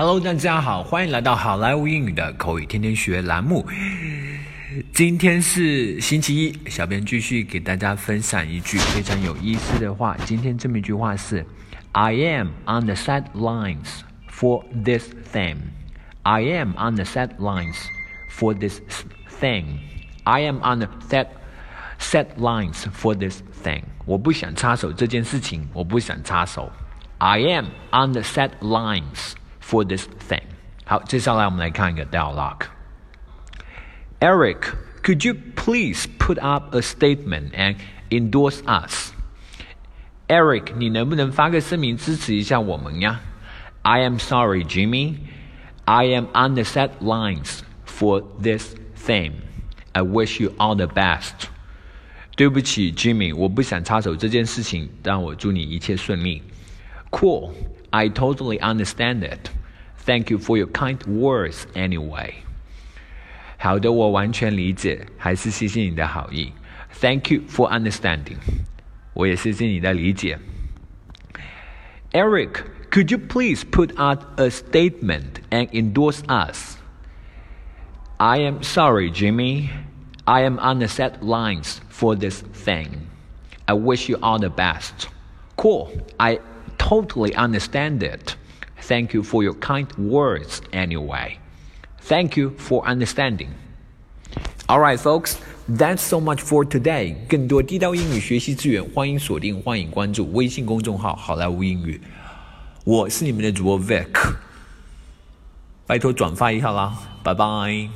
[0.00, 3.66] Hello，大家好，欢迎来到好莱坞英语的口语天天学栏目。
[4.94, 10.16] 今天是星期一，小编继续给大家分享一句非常有意思的话。
[10.24, 11.44] 今天这么一句话是：
[11.90, 13.88] I am on the sidelines
[14.30, 15.56] for this thing.
[16.22, 17.78] I am on the sidelines
[18.30, 18.80] for this
[19.40, 19.64] thing.
[20.22, 21.26] I am on the set
[21.98, 23.82] sidelines for this thing.
[24.06, 26.70] 我不想插手这件事情，我不想插手。
[27.18, 29.32] I am on the sidelines
[29.67, 30.43] for this thing.
[30.85, 32.67] 好，接下来我们来看一个 dialogue.
[34.19, 37.75] Eric, could you please put up a statement and
[38.09, 39.11] endorse us?
[40.27, 43.19] Eric，你能不能发个声明支持一下我们呀？
[43.81, 45.17] I am sorry, Jimmy.
[45.85, 49.33] I am on the sidelines for this thing.
[49.91, 51.47] I wish you all the best.
[52.35, 56.41] 对不起，Jimmy，我不想插手这件事情，但我祝你一切顺利。
[57.11, 57.51] Cool.
[57.91, 59.49] I totally understand it.
[60.08, 62.32] Thank you for your kind words anyway。
[63.58, 66.54] 好的，我完全理解，还是谢谢你的好意。
[66.98, 68.38] Thank you for understanding。
[69.12, 70.38] 我也谢谢你的理解。
[72.12, 76.78] Eric, could you please put out a statement and endorse us?
[78.16, 79.68] I am sorry, Jimmy.
[80.24, 83.08] I am on the sidelines for this thing.
[83.66, 85.10] I wish you all the best.
[85.56, 85.90] Cool.
[86.18, 86.38] I
[86.78, 88.37] totally understand it.
[88.81, 91.37] Thank you for your kind words anyway.
[92.01, 93.49] Thank you for understanding.
[94.67, 97.15] Alright, folks, that's so much for today.
[97.29, 102.01] 更多地道英语学习资源，欢迎锁定、欢迎关注微信公众号“好莱坞英语”。
[102.85, 104.35] 我是你们的主播 Vic，
[105.85, 107.89] 拜托转发一下啦，拜拜。